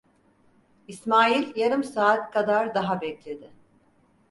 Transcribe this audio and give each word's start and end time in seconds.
İsmail 0.87 1.55
yarım 1.57 1.83
saat 1.83 2.31
kadar 2.31 2.75
daha 2.75 3.01
bekledi. 3.01 3.49